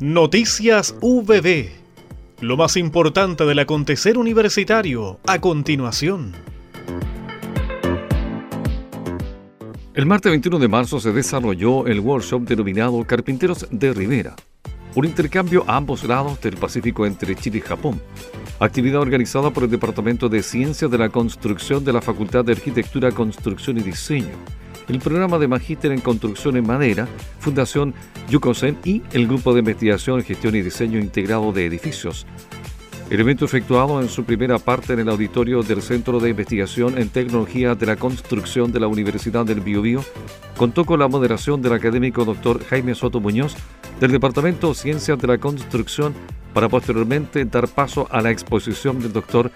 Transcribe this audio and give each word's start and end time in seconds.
Noticias 0.00 0.94
VB. 1.02 1.68
Lo 2.40 2.56
más 2.56 2.78
importante 2.78 3.44
del 3.44 3.58
acontecer 3.58 4.16
universitario 4.16 5.20
a 5.26 5.38
continuación. 5.42 6.32
El 9.92 10.06
martes 10.06 10.32
21 10.32 10.58
de 10.58 10.68
marzo 10.68 11.00
se 11.00 11.12
desarrolló 11.12 11.86
el 11.86 12.00
workshop 12.00 12.48
denominado 12.48 13.04
Carpinteros 13.04 13.68
de 13.70 13.92
Rivera, 13.92 14.36
un 14.94 15.04
intercambio 15.04 15.66
a 15.66 15.76
ambos 15.76 16.02
lados 16.04 16.40
del 16.40 16.56
Pacífico 16.56 17.04
entre 17.04 17.36
Chile 17.36 17.58
y 17.58 17.60
Japón, 17.60 18.00
actividad 18.58 19.02
organizada 19.02 19.50
por 19.50 19.64
el 19.64 19.70
Departamento 19.70 20.30
de 20.30 20.42
Ciencias 20.42 20.90
de 20.90 20.96
la 20.96 21.10
Construcción 21.10 21.84
de 21.84 21.92
la 21.92 22.00
Facultad 22.00 22.42
de 22.42 22.52
Arquitectura, 22.52 23.12
Construcción 23.12 23.76
y 23.76 23.82
Diseño 23.82 24.59
el 24.90 24.98
programa 24.98 25.38
de 25.38 25.46
Magíster 25.46 25.92
en 25.92 26.00
Construcción 26.00 26.56
en 26.56 26.66
Madera, 26.66 27.06
Fundación 27.38 27.94
Yukosen 28.28 28.76
y 28.84 29.02
el 29.12 29.28
Grupo 29.28 29.54
de 29.54 29.60
Investigación, 29.60 30.24
Gestión 30.24 30.56
y 30.56 30.62
Diseño 30.62 30.98
Integrado 30.98 31.52
de 31.52 31.64
Edificios. 31.66 32.26
El 33.08 33.20
evento 33.20 33.44
efectuado 33.44 34.00
en 34.00 34.08
su 34.08 34.24
primera 34.24 34.58
parte 34.58 34.92
en 34.92 34.98
el 34.98 35.08
auditorio 35.08 35.62
del 35.62 35.80
Centro 35.80 36.18
de 36.18 36.30
Investigación 36.30 36.98
en 36.98 37.08
Tecnología 37.08 37.76
de 37.76 37.86
la 37.86 37.94
Construcción 37.96 38.72
de 38.72 38.80
la 38.80 38.88
Universidad 38.88 39.46
del 39.46 39.60
Biobío 39.60 40.04
contó 40.56 40.84
con 40.84 40.98
la 40.98 41.08
moderación 41.08 41.62
del 41.62 41.72
académico 41.72 42.24
doctor 42.24 42.60
Jaime 42.64 42.96
Soto 42.96 43.20
Muñoz 43.20 43.54
del 44.00 44.10
Departamento 44.10 44.74
Ciencias 44.74 45.20
de 45.20 45.28
la 45.28 45.38
Construcción 45.38 46.14
para 46.52 46.68
posteriormente 46.68 47.44
dar 47.44 47.68
paso 47.68 48.08
a 48.10 48.22
la 48.22 48.32
exposición 48.32 49.00
del 49.00 49.12
doctor 49.12 49.52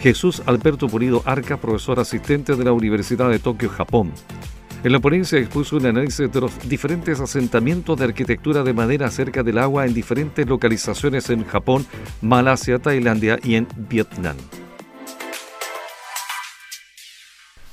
Jesús 0.00 0.42
Alberto 0.46 0.86
Pulido 0.86 1.22
Arca, 1.24 1.56
profesor 1.56 1.98
asistente 1.98 2.54
de 2.54 2.64
la 2.64 2.72
Universidad 2.72 3.30
de 3.30 3.40
Tokio, 3.40 3.68
Japón. 3.68 4.12
En 4.86 4.92
la 4.92 5.00
ponencia 5.00 5.40
expuso 5.40 5.78
un 5.78 5.86
análisis 5.86 6.30
de 6.30 6.40
los 6.40 6.68
diferentes 6.68 7.18
asentamientos 7.18 7.98
de 7.98 8.04
arquitectura 8.04 8.62
de 8.62 8.72
madera 8.72 9.10
cerca 9.10 9.42
del 9.42 9.58
agua 9.58 9.84
en 9.84 9.92
diferentes 9.92 10.46
localizaciones 10.46 11.28
en 11.28 11.44
Japón, 11.44 11.84
Malasia, 12.22 12.78
Tailandia 12.78 13.36
y 13.42 13.56
en 13.56 13.66
Vietnam. 13.76 14.36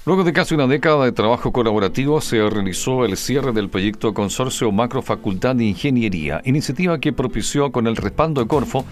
Luego 0.08 0.23
de 0.23 0.34
casi 0.34 0.56
una 0.56 0.66
década 0.66 1.06
de 1.06 1.11
trabajo 1.11 1.52
colaborativo, 1.52 2.19
se 2.19 2.50
realizó 2.50 3.06
el 3.06 3.16
cierre 3.16 3.52
del 3.52 3.69
proyecto 3.69 4.16
Consorcio 4.16 4.72
Macro 4.72 5.03
Facultad 5.03 5.56
de 5.56 5.66
Ingeniería, 5.66 6.41
iniciativa 6.45 7.00
que 7.00 7.14
propició 7.14 7.72
con 7.72 7.86
el 7.86 7.95
respaldo 7.95 8.41
de 8.41 8.47
Corfo 8.47 8.86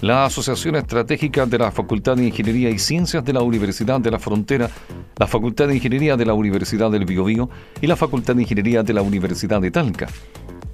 la 0.00 0.26
Asociación 0.26 0.76
Estratégica 0.76 1.46
de 1.46 1.58
la 1.58 1.72
Facultad 1.72 2.16
de 2.16 2.26
Ingeniería 2.26 2.70
y 2.70 2.78
Ciencias 2.78 3.24
de 3.24 3.32
la 3.32 3.42
Universidad 3.42 4.00
de 4.00 4.10
la 4.10 4.18
Frontera, 4.18 4.70
la 5.16 5.26
Facultad 5.26 5.66
de 5.66 5.74
Ingeniería 5.74 6.16
de 6.16 6.24
la 6.24 6.34
Universidad 6.34 6.90
del 6.90 7.04
Biobío 7.04 7.50
y 7.80 7.86
la 7.86 7.96
Facultad 7.96 8.36
de 8.36 8.42
Ingeniería 8.42 8.82
de 8.82 8.92
la 8.92 9.02
Universidad 9.02 9.60
de 9.60 9.70
Talca. 9.70 10.08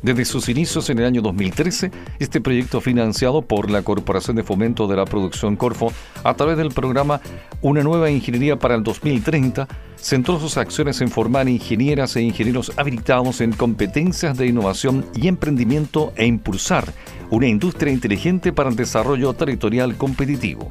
Desde 0.05 0.27
sus 0.27 0.51
inicios 0.51 0.91
en 0.91 0.99
el 0.99 1.07
año 1.07 1.23
2013, 1.23 1.91
este 2.19 2.43
proyecto 2.43 2.83
financiado 2.83 3.41
por 3.41 3.71
la 3.71 3.81
Corporación 3.81 4.37
de 4.37 4.43
Fomento 4.43 4.87
de 4.87 4.97
la 4.97 5.07
Producción 5.07 5.57
Corfo 5.57 5.95
a 6.23 6.35
través 6.35 6.59
del 6.59 6.73
programa 6.73 7.23
Una 7.63 7.83
nueva 7.83 8.11
ingeniería 8.11 8.59
para 8.59 8.75
el 8.75 8.83
2030 8.83 9.67
centró 9.97 10.39
sus 10.39 10.59
acciones 10.59 11.01
en 11.01 11.09
formar 11.09 11.49
ingenieras 11.49 12.17
e 12.17 12.21
ingenieros 12.21 12.71
habilitados 12.77 13.41
en 13.41 13.53
competencias 13.53 14.37
de 14.37 14.47
innovación 14.47 15.07
y 15.15 15.27
emprendimiento 15.27 16.13
e 16.17 16.27
impulsar 16.27 16.93
una 17.31 17.47
industria 17.47 17.91
inteligente 17.91 18.53
para 18.53 18.69
el 18.69 18.77
desarrollo 18.77 19.33
territorial 19.33 19.97
competitivo. 19.97 20.71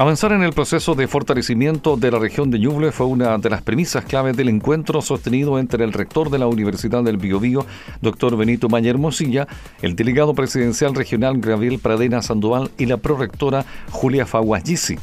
Avanzar 0.00 0.32
en 0.32 0.42
el 0.42 0.54
proceso 0.54 0.94
de 0.94 1.06
fortalecimiento 1.06 1.98
de 1.98 2.10
la 2.10 2.18
región 2.18 2.50
de 2.50 2.58
Ñuble 2.58 2.90
fue 2.90 3.04
una 3.04 3.36
de 3.36 3.50
las 3.50 3.60
premisas 3.60 4.02
claves 4.06 4.34
del 4.34 4.48
encuentro 4.48 5.02
sostenido 5.02 5.58
entre 5.58 5.84
el 5.84 5.92
rector 5.92 6.30
de 6.30 6.38
la 6.38 6.46
Universidad 6.46 7.04
del 7.04 7.18
Biobío, 7.18 7.66
doctor 8.00 8.34
Benito 8.34 8.70
Maña 8.70 8.88
Hermosilla, 8.88 9.46
el 9.82 9.96
delegado 9.96 10.32
presidencial 10.32 10.94
regional 10.94 11.38
Gabriel 11.38 11.80
Pradena 11.80 12.22
Sandoval 12.22 12.70
y 12.78 12.86
la 12.86 12.96
prorectora 12.96 13.66
Julia 13.90 14.24
Faguayisi. 14.24 14.96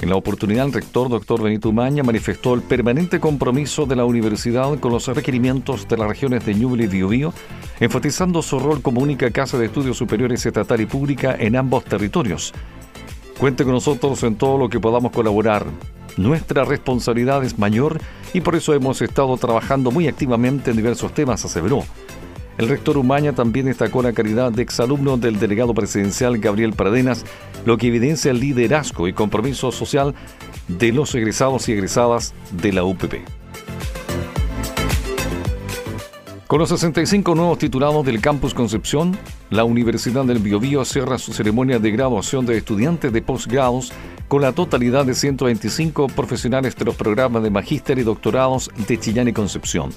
En 0.00 0.08
la 0.08 0.16
oportunidad, 0.16 0.64
el 0.64 0.72
rector, 0.72 1.10
doctor 1.10 1.42
Benito 1.42 1.70
Maña, 1.70 2.02
manifestó 2.02 2.54
el 2.54 2.62
permanente 2.62 3.20
compromiso 3.20 3.84
de 3.84 3.96
la 3.96 4.06
universidad 4.06 4.78
con 4.78 4.92
los 4.92 5.08
requerimientos 5.08 5.86
de 5.88 5.98
las 5.98 6.08
regiones 6.08 6.46
de 6.46 6.54
Ñuble 6.54 6.84
y 6.84 6.86
Biobío, 6.86 7.34
enfatizando 7.80 8.40
su 8.40 8.58
rol 8.58 8.80
como 8.80 9.02
única 9.02 9.30
casa 9.30 9.58
de 9.58 9.66
estudios 9.66 9.98
superiores 9.98 10.46
estatal 10.46 10.80
y 10.80 10.86
pública 10.86 11.36
en 11.38 11.54
ambos 11.54 11.84
territorios. 11.84 12.54
Cuente 13.38 13.62
con 13.62 13.72
nosotros 13.72 14.22
en 14.24 14.34
todo 14.34 14.58
lo 14.58 14.68
que 14.68 14.80
podamos 14.80 15.12
colaborar. 15.12 15.64
Nuestra 16.16 16.64
responsabilidad 16.64 17.44
es 17.44 17.56
mayor 17.56 18.00
y 18.34 18.40
por 18.40 18.56
eso 18.56 18.74
hemos 18.74 19.00
estado 19.00 19.36
trabajando 19.36 19.92
muy 19.92 20.08
activamente 20.08 20.72
en 20.72 20.76
diversos 20.76 21.14
temas, 21.14 21.44
aseveró. 21.44 21.84
El 22.58 22.68
rector 22.68 22.98
Umaña 22.98 23.32
también 23.32 23.66
destacó 23.66 24.02
la 24.02 24.12
calidad 24.12 24.50
de 24.50 24.62
exalumno 24.62 25.16
del 25.16 25.38
delegado 25.38 25.72
presidencial 25.72 26.38
Gabriel 26.38 26.72
Pradenas, 26.72 27.24
lo 27.64 27.78
que 27.78 27.86
evidencia 27.86 28.32
el 28.32 28.40
liderazgo 28.40 29.06
y 29.06 29.12
compromiso 29.12 29.70
social 29.70 30.16
de 30.66 30.90
los 30.90 31.14
egresados 31.14 31.68
y 31.68 31.72
egresadas 31.72 32.34
de 32.50 32.72
la 32.72 32.82
UPP. 32.82 33.14
Con 36.48 36.60
los 36.60 36.70
65 36.70 37.34
nuevos 37.34 37.58
titulados 37.58 38.06
del 38.06 38.22
Campus 38.22 38.54
Concepción, 38.54 39.18
la 39.50 39.64
Universidad 39.64 40.24
del 40.24 40.38
Biobío 40.38 40.82
cierra 40.86 41.18
su 41.18 41.34
ceremonia 41.34 41.78
de 41.78 41.90
graduación 41.90 42.46
de 42.46 42.56
estudiantes 42.56 43.12
de 43.12 43.20
posgrados 43.20 43.92
con 44.28 44.40
la 44.40 44.52
totalidad 44.52 45.04
de 45.04 45.14
125 45.14 46.06
profesionales 46.06 46.74
de 46.74 46.86
los 46.86 46.94
programas 46.94 47.42
de 47.42 47.50
magíster 47.50 47.98
y 47.98 48.02
doctorados 48.02 48.70
de 48.88 48.98
Chillán 48.98 49.28
y 49.28 49.34
Concepción. 49.34 49.90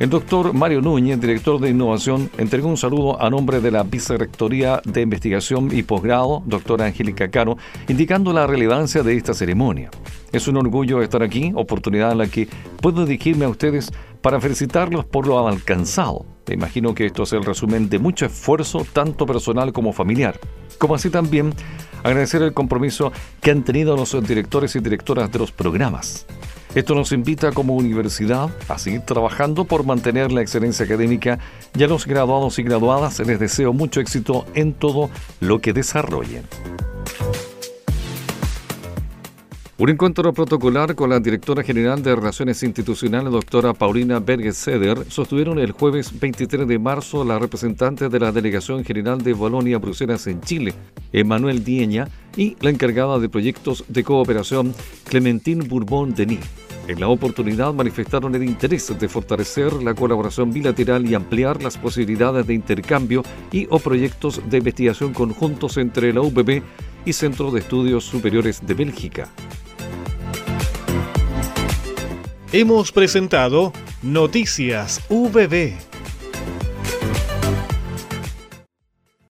El 0.00 0.08
doctor 0.08 0.54
Mario 0.54 0.80
Núñez, 0.80 1.20
director 1.20 1.60
de 1.60 1.68
innovación, 1.68 2.30
entregó 2.38 2.70
un 2.70 2.78
saludo 2.78 3.20
a 3.20 3.28
nombre 3.28 3.60
de 3.60 3.70
la 3.70 3.82
Vicerrectoría 3.82 4.80
de 4.82 5.02
Investigación 5.02 5.68
y 5.76 5.82
Posgrado, 5.82 6.42
doctora 6.46 6.86
Angélica 6.86 7.30
Caro, 7.30 7.58
indicando 7.86 8.32
la 8.32 8.46
relevancia 8.46 9.02
de 9.02 9.14
esta 9.14 9.34
ceremonia. 9.34 9.90
Es 10.32 10.48
un 10.48 10.56
orgullo 10.56 11.02
estar 11.02 11.22
aquí, 11.22 11.52
oportunidad 11.54 12.12
en 12.12 12.18
la 12.18 12.28
que 12.28 12.48
puedo 12.80 13.04
dirigirme 13.04 13.44
a 13.44 13.50
ustedes 13.50 13.92
para 14.22 14.40
felicitarlos 14.40 15.04
por 15.04 15.26
lo 15.26 15.46
alcanzado. 15.46 16.24
Me 16.46 16.54
imagino 16.54 16.94
que 16.94 17.04
esto 17.04 17.24
es 17.24 17.34
el 17.34 17.44
resumen 17.44 17.90
de 17.90 17.98
mucho 17.98 18.24
esfuerzo, 18.24 18.86
tanto 18.90 19.26
personal 19.26 19.74
como 19.74 19.92
familiar. 19.92 20.40
Como 20.78 20.94
así 20.94 21.10
también 21.10 21.52
agradecer 22.02 22.40
el 22.40 22.54
compromiso 22.54 23.12
que 23.42 23.50
han 23.50 23.64
tenido 23.64 23.94
los 23.96 24.16
directores 24.26 24.74
y 24.76 24.80
directoras 24.80 25.30
de 25.30 25.38
los 25.40 25.52
programas. 25.52 26.26
Esto 26.74 26.94
nos 26.94 27.10
invita 27.10 27.50
como 27.50 27.74
universidad 27.74 28.48
a 28.68 28.78
seguir 28.78 29.00
trabajando 29.00 29.64
por 29.64 29.84
mantener 29.84 30.30
la 30.30 30.40
excelencia 30.40 30.84
académica 30.84 31.40
y 31.74 31.82
a 31.82 31.88
los 31.88 32.06
graduados 32.06 32.60
y 32.60 32.62
graduadas 32.62 33.18
les 33.18 33.40
deseo 33.40 33.72
mucho 33.72 34.00
éxito 34.00 34.46
en 34.54 34.72
todo 34.72 35.10
lo 35.40 35.60
que 35.60 35.72
desarrollen. 35.72 36.44
Un 39.80 39.88
encuentro 39.88 40.30
protocolar 40.34 40.94
con 40.94 41.08
la 41.08 41.20
directora 41.20 41.62
general 41.62 42.02
de 42.02 42.14
Relaciones 42.14 42.62
Institucionales, 42.62 43.32
doctora 43.32 43.72
Paulina 43.72 44.20
Berges 44.20 44.58
Seder, 44.58 45.06
sostuvieron 45.08 45.58
el 45.58 45.72
jueves 45.72 46.20
23 46.20 46.68
de 46.68 46.78
marzo 46.78 47.24
la 47.24 47.38
representante 47.38 48.10
de 48.10 48.20
la 48.20 48.30
Delegación 48.30 48.84
General 48.84 49.22
de 49.22 49.32
Bolonia 49.32 49.78
Bruselas 49.78 50.26
en 50.26 50.42
Chile, 50.42 50.74
Emanuel 51.14 51.64
Dieña, 51.64 52.08
y 52.36 52.58
la 52.60 52.68
encargada 52.68 53.18
de 53.18 53.30
proyectos 53.30 53.82
de 53.88 54.04
cooperación, 54.04 54.74
Clementine 55.04 55.66
Bourbon 55.66 56.14
Denis. 56.14 56.40
En 56.86 57.00
la 57.00 57.08
oportunidad 57.08 57.72
manifestaron 57.72 58.34
el 58.34 58.44
interés 58.44 58.92
de 58.98 59.08
fortalecer 59.08 59.72
la 59.82 59.94
colaboración 59.94 60.52
bilateral 60.52 61.08
y 61.08 61.14
ampliar 61.14 61.62
las 61.62 61.78
posibilidades 61.78 62.46
de 62.46 62.52
intercambio 62.52 63.22
y 63.50 63.66
o 63.70 63.78
proyectos 63.78 64.42
de 64.50 64.58
investigación 64.58 65.14
conjuntos 65.14 65.78
entre 65.78 66.12
la 66.12 66.20
UBB 66.20 66.62
y 67.06 67.12
Centro 67.14 67.50
de 67.50 67.60
Estudios 67.60 68.04
Superiores 68.04 68.60
de 68.66 68.74
Bélgica. 68.74 69.30
Hemos 72.52 72.90
presentado 72.90 73.72
Noticias 74.02 75.00
VB 75.08 75.89